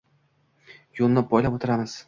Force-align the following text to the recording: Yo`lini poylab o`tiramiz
Yo`lini 1.01 1.25
poylab 1.35 1.61
o`tiramiz 1.61 1.97